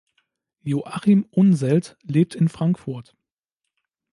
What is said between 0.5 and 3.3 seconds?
Joachim Unseld lebt in Frankfurt.